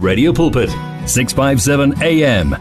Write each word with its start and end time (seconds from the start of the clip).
Radio 0.00 0.32
Pulpit 0.32 0.70
657 1.06 2.00
AM 2.02 2.56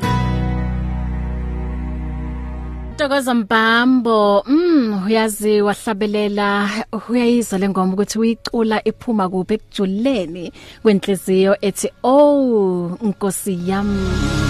Ntokoza 2.94 3.34
Mbambo 3.34 4.44
mm 4.48 5.04
uyazi 5.06 5.62
wahlabelela 5.62 6.70
uyayizwa 7.10 7.60
lengoma 7.60 7.94
ukuthi 7.94 8.20
uyicula 8.20 8.88
iphuma 8.88 9.30
kuphi 9.30 9.54
ekujuleni 9.54 10.52
kwenhliziyo 10.82 11.58
ethi 11.62 11.92
oh 12.04 12.98
Nkosi 13.04 13.70
yami. 13.70 14.47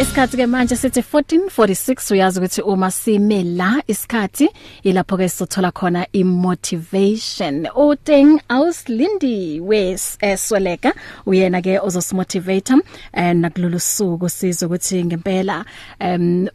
Isikhathi 0.00 0.36
ke 0.36 0.46
manje 0.46 0.76
sithi 0.76 1.00
1446 1.00 2.12
uyazi 2.12 2.38
ukuthi 2.38 2.62
uma 2.62 2.90
sime 2.90 3.42
la 3.42 3.82
isikhathi 3.88 4.48
ilapho 4.82 5.16
ke 5.16 5.28
sithola 5.28 5.70
khona 5.72 6.06
imotivation. 6.12 7.66
Uteng 7.74 8.40
Auslindi 8.48 9.60
wes 9.60 10.18
esweleka 10.20 10.92
uyena 11.26 11.62
ke 11.62 11.78
ozosimotivator 11.80 12.80
and 13.14 13.44
nakulolu 13.44 13.80
suku 13.80 14.28
sizwe 14.28 14.66
ukuthi 14.66 15.04
ngempela 15.04 15.64
um 16.00 16.48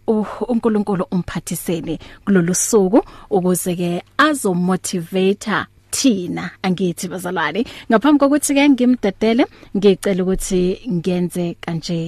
uNkulunkulu 0.47 1.05
umphathiseni 1.11 1.99
kulolu 2.25 2.55
suku 2.55 3.01
ukuze 3.29 3.75
ke 3.75 4.03
azomotivator 4.17 5.65
thina 5.91 6.51
angithi 6.63 7.07
bazalwane 7.07 7.61
ngaphambi 7.89 8.19
kokuthi 8.19 8.53
ke 8.57 8.69
ngimdedele 8.69 9.45
ngicela 9.77 10.23
ukuthi 10.23 10.61
ngenze 10.97 11.55
kanje 11.61 11.99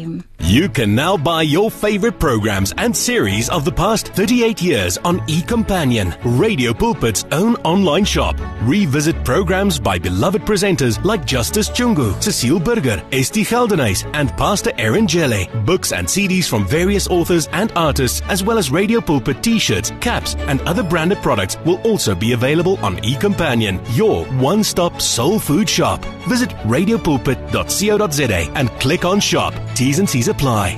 You 0.45 0.67
can 0.67 0.93
now 0.93 1.15
buy 1.15 1.43
your 1.43 1.71
favorite 1.71 2.19
programs 2.19 2.73
and 2.77 2.95
series 2.95 3.49
of 3.49 3.63
the 3.63 3.71
past 3.71 4.09
38 4.09 4.61
years 4.61 4.97
on 4.97 5.19
eCompanion, 5.21 6.13
Radio 6.37 6.73
Pulpit's 6.73 7.23
own 7.31 7.55
online 7.63 8.03
shop. 8.03 8.35
Revisit 8.63 9.23
programs 9.23 9.79
by 9.79 9.97
beloved 9.97 10.41
presenters 10.41 11.01
like 11.05 11.25
Justice 11.25 11.69
Chungu, 11.69 12.21
Cecile 12.21 12.59
Burger, 12.59 13.01
Esti 13.13 13.45
Geldenhuys, 13.45 14.03
and 14.13 14.31
Pastor 14.31 14.73
Aaron 14.77 15.07
Jelle. 15.07 15.47
Books 15.63 15.93
and 15.93 16.05
CDs 16.05 16.49
from 16.49 16.67
various 16.67 17.07
authors 17.07 17.47
and 17.53 17.71
artists, 17.77 18.21
as 18.27 18.43
well 18.43 18.57
as 18.57 18.69
Radio 18.69 18.99
Pulpit 18.99 19.41
t-shirts, 19.41 19.93
caps, 20.01 20.35
and 20.49 20.59
other 20.63 20.83
branded 20.83 21.19
products 21.19 21.57
will 21.65 21.79
also 21.83 22.13
be 22.13 22.33
available 22.33 22.77
on 22.83 22.97
eCompanion, 22.97 23.72
your 23.93 24.25
one-stop 24.41 25.01
soul 25.01 25.39
food 25.39 25.69
shop. 25.69 26.03
Visit 26.27 26.49
radiopulpit.co.za 26.65 28.51
and 28.55 28.69
click 28.79 29.05
on 29.05 29.19
shop. 29.19 29.53
T's 29.75 29.99
and 29.99 30.09
C's 30.09 30.27
apply. 30.27 30.75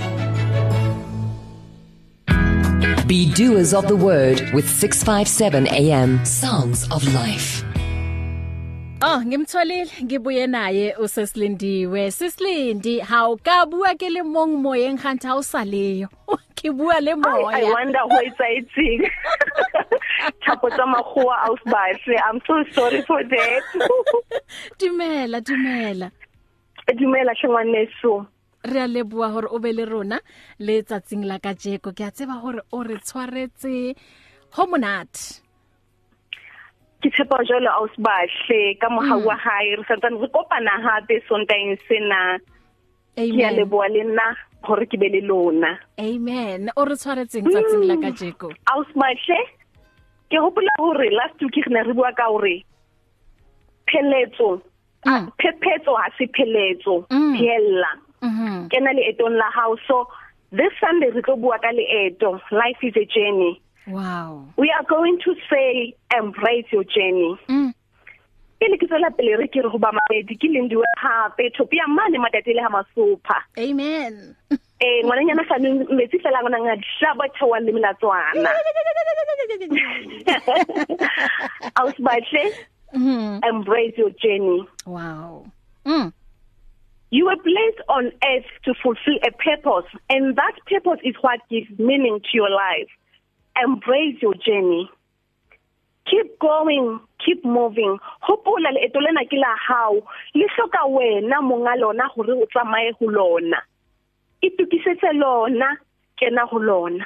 Be 3.08 3.32
doers 3.34 3.74
of 3.74 3.88
the 3.88 3.96
word 3.96 4.42
with 4.52 4.68
657 4.68 5.68
AM. 5.68 6.26
Songs 6.26 6.90
of 6.92 7.04
Life. 7.14 7.64
Oh 9.02 9.22
ngimtholile 9.26 9.92
ngibuye 10.04 10.48
naye 10.48 10.96
usesilindiwe 10.96 12.12
sisilindi 12.12 13.00
hawukabua 13.00 13.96
ke 13.96 14.09
le 14.09 14.22
mong 14.24 14.58
moyeng 14.58 14.98
gantha 14.98 15.36
o 15.36 15.44
saleyo 15.44 16.08
kibua 16.56 17.00
le 17.02 17.12
I, 17.12 17.14
I 17.14 17.16
moya 17.16 17.74
wonder 17.74 18.00
who 18.09 18.20
is 18.20 18.34
eating. 18.58 19.09
Chapo 20.46 20.70
tsa 20.70 20.86
makgowa 20.86 21.36
ausbahle. 21.48 22.16
I'm 22.30 22.40
so 22.48 22.64
sorry 22.72 23.02
for 23.02 23.24
that. 23.24 23.64
dumela 24.80 25.42
dumela 25.42 26.12
Dumela 26.88 27.34
shengwaneso. 27.36 28.28
re 28.66 28.80
a 28.82 28.88
leboa 28.88 29.30
hore 29.32 29.48
o 29.52 29.60
be 29.60 29.72
le 29.74 29.86
rona 29.86 30.18
le 30.60 30.82
tsatsing 30.82 31.24
la 31.30 31.38
kajeko 31.38 31.94
ke 31.94 32.02
a 32.02 32.10
tseba 32.12 32.42
hore 32.42 32.62
o 32.74 32.82
re 32.84 32.96
tshwaretse 32.98 33.94
ho 34.58 34.66
monate 34.66 35.42
Ke 37.02 37.09
tshepa 37.14 37.38
jalo 37.46 37.70
ausbahle 37.78 38.62
ka 38.82 38.90
moha 38.90 39.18
wa 39.22 39.36
hae 39.38 39.76
re 39.78 39.84
santsane 39.90 40.18
re 40.22 40.28
kopana 40.34 40.82
hape 40.82 41.22
sonteng 41.30 41.78
sena. 41.88 42.40
Ke 43.14 43.22
a 43.22 43.54
amen 43.54 43.56
leboa 43.62 43.86
le 43.94 44.02
nna 44.09 44.26
hore 44.66 44.86
ke 44.90 44.98
be 44.98 45.09
le 45.14 45.22
lona. 45.22 45.78
amen 46.02 46.70
o 46.76 46.86
re 46.90 46.96
tshwaretseng 46.98 47.46
tsatsing 47.46 47.86
la 47.86 47.96
kajeko 48.02 48.50
Ausbahle 48.66 49.40
ke 50.30 50.38
hopola 50.41 50.72
hore 50.80 51.09
last 51.12 51.41
week 51.41 51.56
re 51.56 51.74
ne 51.74 51.84
re 51.88 51.94
bua 51.94 52.12
ka 52.18 52.25
hore 52.30 52.63
pheletso 53.88 54.62
Mm. 55.06 55.30
phephetso 55.38 55.94
ha 55.97 56.09
se 56.18 56.25
pheletso 56.34 57.06
Mm. 57.12 57.36
hella 57.38 57.91
mhm 58.22 58.69
kena 58.69 58.90
leetong 58.94 59.38
la 59.38 59.50
hao. 59.53 59.75
So 59.88 60.08
this 60.52 60.74
sunday 60.80 61.12
re 61.13 61.22
tlo 61.22 61.36
bua 61.38 61.59
ka 61.62 61.69
leeto 61.69 62.40
life 62.52 62.81
is 62.81 62.96
a 62.97 63.06
journey. 63.06 63.62
Wow. 63.88 64.47
We 64.58 64.72
are 64.74 64.84
going 64.90 65.19
to 65.25 65.36
say 65.50 65.94
embrace 66.18 66.66
your 66.72 66.84
journey. 66.86 67.38
Mm. 67.47 67.74
Pele 68.59 68.78
ke 68.81 68.88
tsela 68.90 69.12
pele 69.16 69.38
re 69.38 69.47
ke 69.47 69.62
re 69.62 69.69
go 69.69 69.78
ba 69.78 69.92
mamedi 69.94 70.34
ke 70.42 70.50
lendiwe 70.50 70.81
hape 70.97 71.53
thopi 71.53 71.78
ya 71.78 71.86
mane 71.88 72.18
matatele 72.18 72.62
ha 72.66 72.69
masopha. 72.74 73.38
Amen. 73.59 74.36
eh 74.80 75.03
ngwananyana 75.06 75.46
sa 75.47 75.58
metsi 75.59 76.19
fela 76.19 76.41
ngwana 76.41 76.59
nga 76.59 76.75
hlaba 77.00 77.30
thewa 77.30 77.59
le 77.59 77.72
melatswana 77.72 78.50
ausbahle 81.80 82.53
mhm 82.94 83.40
embrace 83.44 83.97
your 83.97 84.12
journey 84.12 84.68
wow 84.86 85.46
mm 85.86 86.12
You 87.12 87.28
were 87.28 87.38
placed 87.38 87.81
on 87.88 88.12
earth 88.28 88.50
to 88.66 88.74
fulfill 88.84 89.19
a 89.24 89.31
purpose, 89.31 89.88
and 90.09 90.36
that 90.36 90.56
purpose 90.68 91.00
is 91.03 91.16
what 91.22 91.40
gives 91.50 91.69
meaning 91.80 92.19
to 92.19 92.31
your 92.34 92.50
life. 92.50 92.90
Embrace 93.63 94.18
your 94.22 94.34
journey. 94.34 94.90
Keep 96.09 96.40
going, 96.40 97.00
keep 97.24 97.46
moving. 97.46 98.00
Hopola 98.22 98.74
leeto 98.75 99.00
lena 99.00 99.24
ke 99.31 99.38
la 99.38 99.56
hao. 99.56 100.02
Le 100.34 100.47
hloka 100.57 100.84
wena 100.90 101.40
monga 101.42 101.78
lona 101.80 102.03
hore 102.13 102.34
o 102.34 102.46
tsamaye 102.52 102.92
ho 103.00 103.06
lona. 103.06 103.62
Itukisetse 104.45 105.09
lona, 105.13 105.78
kena 106.22 106.47
ho 106.47 106.57
lona. 106.57 107.06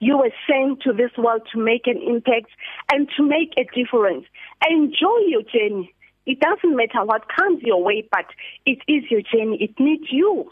You 0.00 0.18
were 0.18 0.32
sent 0.48 0.82
to 0.82 0.92
this 0.92 1.12
world 1.16 1.42
to 1.52 1.58
make 1.58 1.86
an 1.86 2.00
impact 2.02 2.50
and 2.92 3.08
to 3.16 3.22
make 3.22 3.52
a 3.56 3.64
difference. 3.74 4.26
Enjoy 4.68 5.18
your 5.28 5.42
journey. 5.42 5.94
It 6.26 6.40
doesn't 6.40 6.76
matter 6.76 7.04
what 7.04 7.28
comes 7.28 7.62
your 7.62 7.82
way, 7.82 8.08
but 8.10 8.26
it 8.66 8.78
is 8.88 9.04
your 9.10 9.22
journey. 9.22 9.58
It 9.60 9.78
needs 9.78 10.10
you. 10.10 10.50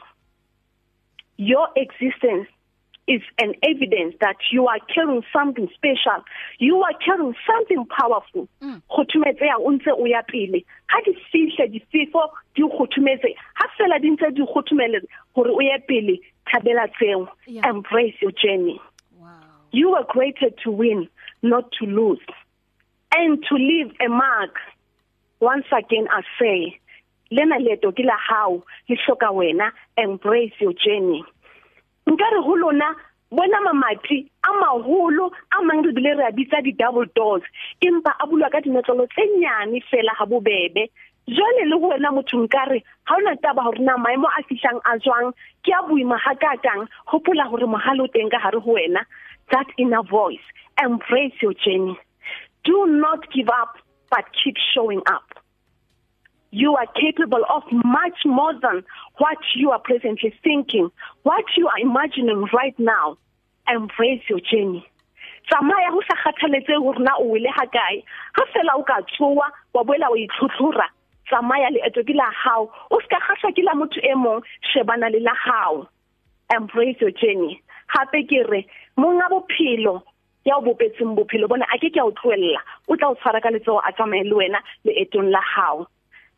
Your 1.37 1.69
existence 1.77 2.49
is 3.09 3.23
an 3.39 3.55
evidence 3.63 4.15
that 4.21 4.37
you 4.53 4.69
are 4.69 4.79
carrying 4.95 5.23
something 5.33 5.69
special. 5.75 6.23
You 6.59 6.83
are 6.83 6.95
carrying 7.05 7.35
something 7.47 7.85
powerful. 7.87 8.49
Go 8.61 9.05
thumetseya 9.05 9.59
o 9.59 9.71
ntse 9.71 9.91
o 9.91 10.05
ya 10.07 10.23
pele. 10.23 10.65
Ha 10.87 11.01
di 11.05 11.13
fihle 11.33 11.71
di 11.73 12.07
go 12.13 12.87
thumetse. 12.87 13.35
Ha 13.55 13.69
fela 13.77 14.01
di 14.01 14.11
ntse 14.11 14.35
di 14.35 14.45
go 14.47 14.63
thumele 14.63 15.01
hore 15.35 15.51
o 15.51 15.61
ye 15.61 15.79
pele, 15.89 16.21
thabela. 16.47 16.89
Yeah. 17.47 17.69
Embrace 17.69 18.15
your 18.21 18.33
journey. 18.33 18.81
wow 19.19 19.29
You 19.73 19.91
were 19.91 20.05
created 20.05 20.59
to 20.65 20.71
win, 20.71 21.09
not 21.43 21.73
to 21.81 21.87
lose. 21.87 22.21
And 23.15 23.43
to 23.49 23.55
leave 23.57 23.93
a 24.01 24.09
mark. 24.09 24.57
Once 25.41 25.67
again 25.77 26.07
I 26.09 26.23
say, 26.39 26.79
lena 27.33 27.59
leto 27.59 27.91
ke 27.91 28.05
la 28.05 28.17
hao, 28.29 28.63
le 28.89 28.97
hloka 28.97 29.33
wena, 29.33 29.73
embrace 29.97 30.53
your 30.61 30.73
journey. 30.73 31.25
Nkare 32.07 32.39
ho 32.45 32.57
lona 32.57 32.95
bona 33.31 33.61
mamati 33.61 34.29
a 34.45 34.51
maholo 34.61 35.31
a 35.53 35.63
mang 35.63 35.83
re 35.83 35.93
bile 35.93 36.17
re 36.19 36.25
a 36.29 36.33
bitsa 36.33 36.63
di 36.63 36.73
double 36.73 37.07
doors 37.15 37.43
empa 37.81 38.13
a 38.21 38.27
bulwa 38.27 38.51
ka 38.51 38.61
dinotlolo 38.61 39.07
tse 39.09 39.25
nyane 39.39 39.81
fela 39.91 40.13
ha 40.19 40.27
bobebe. 40.27 40.91
Jwale 41.29 41.65
le 41.71 41.77
wena 41.77 42.11
motho 42.11 42.37
nkare 42.43 42.83
ha 43.05 43.15
ona 43.17 43.37
taba 43.37 43.63
hore 43.63 43.79
na 43.79 43.97
maemo 43.97 44.27
a 44.27 44.43
fihlang 44.43 44.81
a 44.85 44.99
jwang? 44.99 45.33
Ke 45.65 45.73
a 45.73 45.83
boima 45.87 46.19
ha 46.19 46.35
ka 46.35 46.57
kang? 46.63 46.89
Hopola 47.07 47.49
hore 47.49 47.67
mohalo 47.67 48.11
teng 48.13 48.31
ka 48.31 48.39
hare 48.39 48.61
ho 48.61 48.75
wena. 48.75 49.07
That 49.51 49.67
inner 49.79 50.03
voice 50.03 50.45
embrace 50.83 51.35
your 51.41 51.55
journey. 51.55 51.99
Do 52.65 52.87
not 52.87 53.31
give 53.33 53.49
up 53.49 53.77
but 54.11 54.25
keep 54.45 54.57
showing 54.75 55.03
up. 55.07 55.42
You 56.53 56.77
are 56.77 56.87
capable 56.95 57.45
of 57.49 57.63
much 57.73 58.19
more 58.27 58.53
than 58.61 58.85
what 59.19 59.39
you 59.57 59.71
are 59.71 59.81
presently 59.81 60.35
thinking, 60.45 60.91
what 61.23 61.45
you 61.57 61.67
are 61.67 61.81
imagining 61.81 62.47
right 62.53 62.79
now. 62.79 63.17
Embrace 63.69 64.23
your 64.29 64.41
journey. 64.41 64.87
tsamaya 65.49 65.91
go 65.91 66.01
sa 66.07 66.15
kgathaletse 66.23 66.77
gore 66.79 67.01
na 67.03 67.17
o 67.19 67.25
wele 67.33 67.51
ha 67.51 67.67
kae. 67.67 68.05
Ha 68.37 68.45
fela 68.55 68.77
o 68.79 68.83
ka 68.83 69.01
tsoa 69.11 69.49
wa 69.75 69.83
boela 69.83 70.11
o 70.11 70.17
itlhotlhora 70.17 70.87
tsamaya 71.29 71.71
leeto 71.75 72.05
ke 72.05 72.15
la 72.15 72.31
hao. 72.31 72.71
O 72.91 73.01
ska 73.05 73.19
kgahlwa 73.19 73.51
ke 73.57 73.63
la 73.67 73.75
motho 73.75 74.01
e 74.01 74.15
mong 74.15 74.43
shebana 74.71 75.11
le 75.11 75.21
la 75.21 75.35
hao. 75.35 75.89
Embrace 76.55 77.01
your 77.01 77.11
journey. 77.11 77.61
Hape 77.89 78.23
ke 78.29 78.45
re 78.51 78.67
monga 78.97 79.29
bophelo 79.33 80.03
ya 80.45 80.57
o 80.59 80.63
bopetseng 80.63 81.17
bophelo 81.17 81.49
bona 81.49 81.67
a 81.75 81.79
ke 81.79 81.91
ke 81.91 81.99
a 81.99 82.07
o 82.07 82.13
tloella 82.13 82.63
o 82.89 82.97
tla 82.97 83.11
o 83.11 83.15
tshwara 83.15 83.43
ka 83.43 83.51
letsego 83.51 83.81
a 83.83 83.93
tsamaye 83.93 84.25
le 84.25 84.35
wena 84.35 84.63
leetong 84.85 85.31
la 85.31 85.41
hao. 85.41 85.87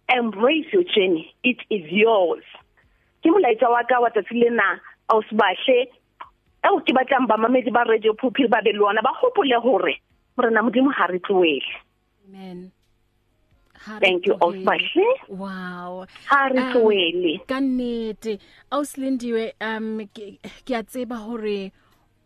Embrace 0.08 0.66
your 0.72 0.84
journey. 0.84 1.34
It 1.42 1.58
is 1.70 1.84
yours. 1.90 2.44
Ke 3.22 3.30
molaetsa 3.32 3.70
wa 3.70 3.82
ka 3.88 4.00
wa 4.00 4.10
tsatsi 4.10 4.34
lena 4.42 4.80
ausbahle 5.08 5.88
eo 6.64 6.80
ke 6.80 6.92
batlang 6.96 7.26
ba 7.28 7.36
mamedi 7.36 7.70
ba 7.72 7.84
radio 7.88 8.12
pulpit 8.14 8.48
ba 8.50 8.60
be 8.64 8.72
le 8.72 8.80
ona 8.84 9.02
ba 9.02 9.12
gopole 9.20 9.56
gore 9.62 9.94
morena 10.36 10.62
modimo 10.62 10.92
ha 10.92 11.06
re 11.06 11.18
tloele 11.20 11.72
amen. 12.28 12.70
Ha 13.84 13.98
re 13.98 14.00
thank 14.00 14.26
you 14.26 14.34
tlohele. 14.34 14.64
Ausbahle 14.64 15.08
wow. 15.28 16.06
Ha 16.28 16.48
re 16.48 16.60
Um, 16.60 16.72
tlohele. 16.72 17.32
ka 17.46 17.60
nnete 17.60 18.38
auslindiwe 18.72 19.52
um 19.60 20.00
ke 20.12 20.38
ke 20.64 20.72
a 20.76 20.82
tseba 20.82 21.16
hore 21.20 21.72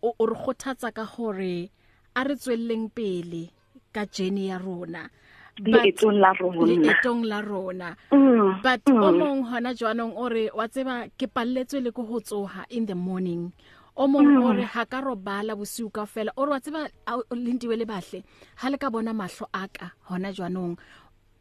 o 0.03 0.15
o 0.19 0.27
re 0.27 0.35
kgothatsa 0.35 0.95
ka 0.95 1.05
hore 1.05 1.71
a 2.15 2.25
re 2.25 2.35
tswelleng 2.35 2.91
pele 2.95 3.51
ka 3.95 4.07
journey 4.07 4.49
ya 4.51 4.59
rona. 4.59 5.03
But- 5.11 5.28
leetong 5.65 6.19
la 6.21 6.33
rona. 6.33 6.67
Leetong 6.67 7.23
la 7.25 7.41
rona. 7.41 7.97
Mm, 8.13 8.63
but 8.63 8.85
mm. 8.87 9.03
o 9.03 9.09
mong 9.13 9.41
hona 9.51 9.75
jwanong 9.75 10.15
o 10.17 10.29
re 10.29 10.51
wa 10.55 10.67
tseba 10.69 11.09
ke 11.19 11.27
palletswe 11.27 11.81
le 11.83 11.91
go 11.91 12.03
ho 12.05 12.21
tsoha 12.21 12.65
in 12.71 12.87
the 12.87 12.95
morning. 12.95 13.53
O 13.97 14.07
mong 14.07 14.39
o 14.45 14.53
re 14.55 14.63
ha 14.63 14.85
ka 14.87 15.01
robala 15.03 15.57
bosiu 15.59 15.91
ka 15.91 16.07
fela 16.07 16.31
o 16.37 16.45
re 16.47 16.51
wa 16.51 16.61
tseba 16.61 16.87
a- 17.07 17.19
o 17.19 17.35
lindiwe 17.35 17.77
le 17.79 17.85
bahle 17.85 18.23
ha 18.63 18.71
le 18.71 18.79
ka 18.79 18.91
bona 18.91 19.13
mahlo 19.13 19.47
aka 19.53 19.93
hona 20.09 20.31
jwanong. 20.33 20.77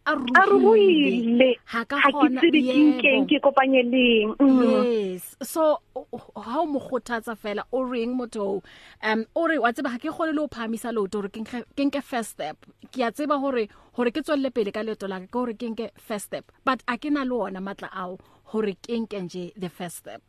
A 0.08 0.14
a 0.16 0.42
re 0.48 0.58
buile 0.64 1.50
ha 1.74 1.84
ka 1.86 1.98
ha 2.04 2.10
ke 2.10 2.16
kgona 2.16 2.40
tsebe 2.42 2.60
ke 2.68 2.74
nkeng 2.88 3.26
ke 3.32 3.38
kopanye 3.44 3.82
leng 3.94 4.36
Mm. 4.40 4.62
yes. 4.88 5.36
So 5.44 5.80
o- 5.96 6.08
o- 6.14 6.42
ha 6.42 6.62
o 6.62 6.66
mo 6.66 6.80
kgothatsa 6.80 7.36
fela 7.36 7.64
o 7.72 7.84
reng 7.84 8.16
motho 8.16 8.64
um 9.04 9.26
o 9.36 9.48
re 9.48 9.58
wa 9.60 9.72
tseba 9.76 9.92
ha 9.92 9.98
ke 10.00 10.08
kgone 10.10 10.32
le 10.34 10.42
ho 10.42 10.48
phamisa 10.48 10.94
leoto 10.96 11.20
hore 11.20 11.30
ke 11.30 11.44
nke- 11.44 11.66
ke 11.76 11.84
nke 11.90 12.02
first 12.04 12.32
step. 12.40 12.56
Ke 12.92 13.04
a 13.08 13.12
tseba 13.12 13.36
hore 13.40 13.68
hore 14.00 14.12
ke 14.12 14.24
tswelle 14.24 14.50
pele 14.54 14.72
ka 14.72 14.80
leeto 14.88 15.08
la 15.12 15.20
ka 15.20 15.28
ke 15.28 15.38
hore 15.44 15.54
ke 15.54 15.68
nke 15.76 15.90
first 16.00 16.26
step. 16.32 16.46
But 16.64 16.82
a 16.88 16.98
ke 16.98 17.12
na 17.12 17.24
le 17.28 17.36
ona 17.36 17.60
matla 17.60 17.90
ao 17.92 18.18
hore 18.56 18.74
ke 18.80 18.96
nke 19.04 19.20
nje 19.28 19.52
the 19.60 19.70
first 19.70 19.98
step. 20.08 20.22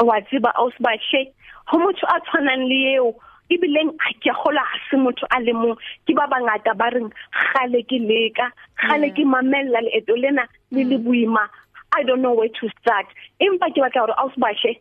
Wa 0.00 0.18
tseba 0.26 0.50
ausbahle 0.58 1.30
ho 1.70 1.78
motho 1.78 2.04
a 2.08 2.18
tshwanang 2.26 2.66
le 2.66 2.78
eo 2.98 3.14
ebileng 3.50 3.90
a 4.06 4.12
ke 4.22 4.32
gola 4.42 4.62
ha 4.62 4.78
se 4.90 4.96
motho 4.96 5.26
a 5.30 5.40
le 5.40 5.52
mong. 5.52 5.76
Ke 6.06 6.14
ba 6.14 6.26
bangata 6.30 6.74
ba 6.78 6.90
reng 6.94 7.10
gale 7.54 7.82
ke 7.84 7.98
leka 7.98 8.50
gale 8.82 9.06
Yeah. 9.10 9.14
ke 9.16 9.22
mamella 9.26 9.80
leeto 9.86 10.16
lena 10.16 10.44
le 10.70 10.84
le 10.84 10.98
boima. 10.98 11.46
I 11.92 12.02
don't 12.04 12.22
know 12.22 12.32
where 12.34 12.48
to 12.48 12.68
start. 12.80 13.06
Empa 13.42 13.66
ke 13.74 13.82
batla 13.82 14.06
hore 14.06 14.14
ausbahle 14.22 14.76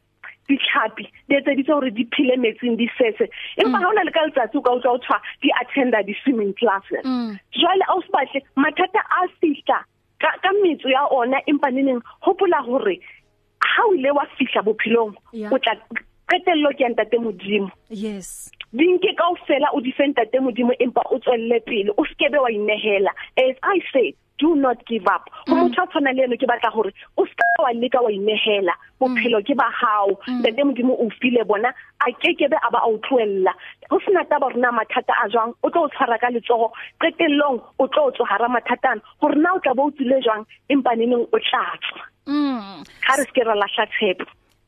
ditlhapi 0.49 1.05
di 1.29 1.35
etseditse 1.37 1.69
hore 1.73 1.89
di 1.93 2.05
phile 2.13 2.37
metsing 2.41 2.77
di 2.77 2.87
sese. 2.97 3.29
Empa 3.57 3.77
ha 3.81 3.89
ona 3.89 4.03
le 4.05 4.11
ka 4.11 4.25
letsatsi 4.25 4.57
o 4.57 4.61
ka 4.61 4.71
utlwa 4.77 4.93
o 4.93 5.01
tshwa 5.01 5.17
di 5.41 5.49
attenda 5.61 6.01
di 6.03 6.13
swimming 6.23 6.53
classes. 6.53 7.01
Mm. 7.05 7.37
jwale 7.53 7.85
ausbahle 7.93 8.41
mathata 8.55 9.01
a 9.19 9.27
fihla 9.41 9.79
ka 10.21 10.29
ka 10.43 10.49
metso 10.63 10.89
ya 10.89 11.05
ona 11.13 11.37
empa 11.47 11.69
neneng 11.71 12.01
hopola 12.25 12.61
hore 12.65 12.97
ha 13.61 13.83
o 13.89 13.93
ile 13.93 14.09
wa 14.11 14.25
fihla 14.37 14.61
bophelong 14.65 15.13
Yeah. 15.33 15.53
o 15.53 15.57
tla 15.57 15.75
qetello 16.29 16.69
ke 16.77 16.81
ya 16.85 16.89
ntate 16.89 17.17
modimo. 17.21 17.69
Yes. 17.89 18.49
Dinke 18.73 19.13
kaofela 19.17 19.67
o 19.73 19.81
di 19.81 19.91
fe 19.91 20.07
ntate 20.07 20.39
modimo 20.39 20.73
empa 20.79 21.01
o 21.11 21.19
tswelle 21.19 21.59
pele 21.65 21.91
o 21.97 22.05
skebe 22.05 22.37
wa 22.37 22.49
inehela. 22.51 23.11
As 23.37 23.55
i 23.63 23.79
say 23.93 24.13
do 24.39 24.55
not 24.55 24.79
give 24.87 25.03
up. 25.07 25.27
Ho 25.49 25.55
motho 25.55 25.83
a 25.83 25.87
tshwana 25.87 26.15
le 26.15 26.23
eno 26.23 26.37
ke 26.39 26.47
batla 26.47 26.71
hore 26.71 26.93
o 27.17 27.25
ska 27.25 27.43
wa 27.59 27.73
leka 27.75 27.99
wa 28.01 28.09
inehela. 28.09 28.71
Bophelo 29.01 29.41
ke 29.43 29.51
ba 29.57 29.67
hao. 29.67 30.15
Ntate 30.29 30.63
modimo 30.63 30.95
o 30.95 31.09
file 31.19 31.43
bona 31.43 31.73
a 31.99 32.11
kekebe 32.23 32.55
a 32.55 32.71
ba 32.71 32.79
a 32.79 32.87
o 32.87 32.97
tlohella. 33.03 33.51
Ho 33.91 33.99
sena 34.05 34.23
taba 34.31 34.47
rona 34.53 34.71
mathata 34.71 35.11
a 35.23 35.27
jwang? 35.27 35.51
O 35.63 35.69
tlo 35.69 35.83
o 35.83 35.89
tshwara 35.89 36.17
ka 36.21 36.27
letsogo 36.31 36.71
qetellong 37.01 37.59
o 37.79 37.87
tlo 37.87 38.05
o 38.07 38.11
tsohara 38.11 38.47
mathatana. 38.47 39.01
Hore 39.19 39.35
na 39.35 39.55
o 39.55 39.59
tla 39.59 39.73
bo 39.75 39.87
o 39.87 39.91
tsile 39.91 40.21
jwang? 40.23 40.45
Empa 40.69 40.95
neneng 40.95 41.27
o 41.27 41.39
tla 41.39 41.65
tswa. 41.83 42.01
Mm. 42.29 42.85
Ha 43.09 43.15
re 43.19 43.25
ske 43.27 43.43
ra 43.43 43.55
lahla 43.59 43.85
tshepo. 43.91 44.23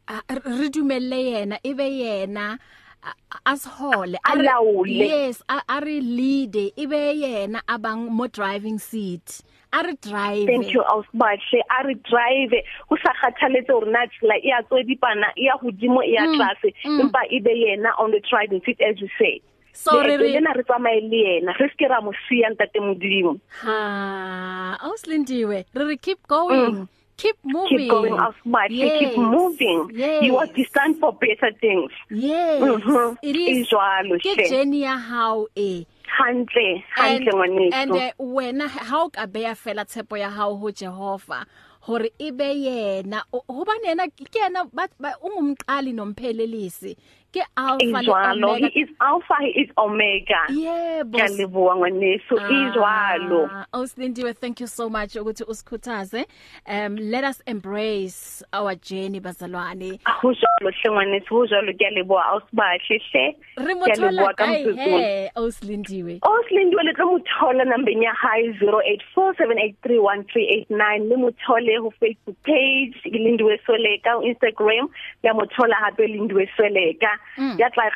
A- 0.09 0.35
re 0.35 0.67
dumelle 0.67 1.15
yena 1.31 1.55
ebe 1.63 1.87
yena. 1.87 2.57
A- 3.03 3.39
a 3.45 3.53
sihole 3.57 4.15
A 4.25 4.37
re- 4.37 4.45
laole. 4.45 4.97
yes 4.97 5.41
a 5.49 5.61
a 5.69 5.81
re 5.81 5.99
lead 6.01 6.55
ebe 6.77 6.99
yena 7.21 7.61
abang 7.67 8.09
mo 8.09 8.27
driving 8.27 8.77
seat. 8.79 9.41
A 9.73 9.83
re 9.83 9.93
drive 10.01 10.47
thank 10.47 10.73
you 10.73 10.83
ausbahle 10.83 11.61
a 11.79 11.87
re 11.87 11.93
drive 11.95 12.53
ho 12.89 12.97
sa 13.03 13.13
kgathaletse 13.21 13.71
hore 13.71 13.89
na 13.91 14.05
tsela 14.07 14.35
e 14.43 14.51
a 14.51 14.61
tswedipana 14.63 15.31
e 15.37 15.45
ya 15.47 15.55
hodimo 15.57 16.03
e 16.03 16.11
ya 16.13 16.25
Mm, 16.27 16.35
tlase 16.35 16.73
mm. 16.85 16.99
empa 17.01 17.21
e 17.31 17.39
be 17.39 17.51
yena 17.55 17.89
on 17.97 18.11
the 18.11 18.19
driving 18.29 18.61
seat 18.65 18.81
as 18.81 18.99
you 18.99 19.07
say 19.17 19.41
So 19.73 20.01
re 20.03 20.17
Leeto 20.17 20.23
re- 20.23 20.33
lena 20.33 20.51
re 20.53 20.63
tsamaye 20.63 20.99
le 21.09 21.17
yena. 21.39 21.53
Re 21.57 21.69
ske 21.73 21.87
ra 21.87 22.01
mo 22.01 22.11
siya 22.27 22.51
ntate 22.51 22.75
modimo. 22.83 23.39
Ha 23.63 24.77
auslindiwe 24.83 25.65
re 25.73 25.85
re 25.85 25.95
keep 25.97 26.19
going. 26.27 26.87
Keep 27.21 27.37
moving. 27.43 27.77
keep 27.77 27.89
going 27.89 28.17
ausbahle 28.25 28.87
keep 28.99 29.17
moving. 29.17 29.79
Yes. 29.93 30.23
you 30.25 30.37
are 30.37 30.47
destined 30.57 30.97
for 30.99 31.13
better 31.13 31.51
things. 31.61 31.91
Yes. 32.09 32.61
Mhm. 32.61 33.17
it 33.21 33.35
E 33.35 33.45
is 33.61 33.67
jwalo, 33.69 34.17
ke 34.23 34.33
hle. 34.35 34.49
journey 34.49 34.81
ya 34.83 34.97
hao 34.97 35.47
e. 35.55 35.85
Hantle 36.17 36.83
and 36.97 37.23
hantle 37.23 37.41
and 37.43 37.91
ngwaneso. 37.91 38.11
uh, 38.19 38.35
wena 38.35 38.67
ha 38.67 39.03
o 39.03 39.09
ka 39.09 39.25
beya 39.27 39.55
fela 39.55 39.85
tshepo 39.85 40.17
ya 40.19 40.29
hao 40.29 40.55
ho 40.55 40.71
Jehova 40.71 41.45
hore 41.87 42.11
ebe 42.19 42.49
yena. 42.65 43.23
O- 43.33 43.43
hobane 43.49 43.87
yena 43.87 44.07
ke 44.11 44.39
yena 44.43 44.65
ba 44.73 44.87
ba- 44.99 45.15
ungumqali 45.23 45.93
nomphelelisi 45.93 46.97
ke 47.31 47.39
e 47.39 47.43
alpha 47.55 47.85
le 47.85 48.01
jwalo 48.05 48.47
omega. 48.49 48.67
he 48.73 48.79
is 48.81 48.89
alpha 48.99 49.35
he 49.41 49.49
is 49.61 49.69
omega. 49.77 50.39
Yebo. 50.49 51.17
Ke 51.17 51.21
a 51.23 51.27
leboha 51.37 51.75
ngwaneso 51.75 52.35
e 52.37 52.71
jwalo 52.75 53.49
Ah, 53.51 53.65
Auslindiwe 53.73 54.33
thank 54.35 54.59
you 54.59 54.67
so 54.67 54.89
much 54.89 55.15
ukuthi 55.15 55.43
usikhuthaze. 55.47 56.25
Um 56.67 56.95
let 56.97 57.23
us 57.23 57.41
embrace 57.47 58.43
our 58.53 58.75
journey 58.75 59.19
bazalwane. 59.21 59.99
Ho 60.05 60.33
jwalo 60.33 60.71
hle 60.71 60.91
ngwaneso 60.91 61.29
ho 61.35 61.45
jwalo 61.47 61.73
ke 61.77 61.85
a 61.87 61.91
leboha 61.91 62.25
ausbahle 62.35 62.99
hle 62.99 63.35
re 63.57 63.65
Ke 63.65 63.71
a 63.71 63.75
mothola 63.75 64.11
leboha 64.11 64.33
ka 64.35 64.45
kae 64.45 64.63
motsotsong. 64.65 64.99
he 64.99 65.29
Auslindiwe 65.35 66.19
Oslindiwe 66.21 66.83
le 66.83 66.93
tlo 66.93 67.05
mothola 67.11 67.63
nambeng 67.65 68.03
ya 68.03 68.13
hae 68.13 68.47
0847831389 68.61 71.07
le 71.09 71.15
mothole 71.17 71.77
ho 71.77 71.89
Facebook 71.99 72.37
page 72.43 72.93
ke 73.03 73.09
Lindiwe 73.17 73.57
Soleka 73.65 74.11
ho 74.15 74.21
Instagram. 74.23 74.89
Ya 75.23 75.33
mothola 75.33 75.75
hape 75.75 76.07
Lindiwe 76.07 76.47
Soleka. 76.57 77.07
Mm. 77.11 77.17
Ya 77.57 77.69
tla 77.69 77.89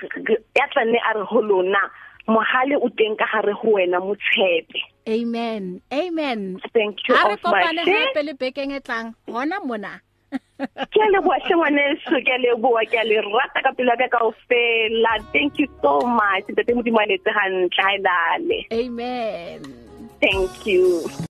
ya 0.56 0.66
tla 0.72 0.84
ne 0.86 1.00
a 1.00 1.14
re 1.18 1.26
ho 1.26 1.42
lona 1.42 1.80
mohale 2.28 2.76
o 2.82 2.90
teng 2.90 3.16
ka 3.18 3.26
hare 3.26 3.54
ho 3.54 3.78
wena 3.78 4.00
motshepe. 4.02 4.82
Amen. 5.08 5.82
Amen. 5.94 6.60
Thank 6.74 7.08
you 7.08 7.16
a 7.16 7.30
re 7.30 7.38
kopane 7.38 7.86
Osbahle. 7.86 7.94
hape 7.94 8.22
le 8.26 8.34
bekeng 8.34 8.74
e 8.74 8.80
tlang 8.80 9.14
hona 9.28 9.62
mona. 9.66 10.02
Ke 10.92 11.00
a 11.06 11.08
leboha 11.14 11.38
hle 11.46 11.56
ngwaneso 11.56 12.18
ke 12.26 12.32
a 12.34 12.40
leboha 12.42 12.82
ke 12.90 12.98
a 12.98 13.06
le 13.06 13.22
rata 13.22 13.62
ka 13.62 13.72
pelo 13.78 13.94
ya 13.94 14.08
ka 14.08 14.18
kaofela. 14.18 15.14
Thank 15.32 15.60
you 15.60 15.68
so 15.82 16.02
much 16.02 16.50
ntate 16.50 16.74
modimo 16.74 17.00
a 17.04 17.06
letse 17.06 17.30
hantle 17.30 17.84
ha 17.84 17.94
e 17.94 18.00
lale 18.02 18.60
amen. 18.74 19.62
Thank 20.20 20.66
you. 20.66 21.06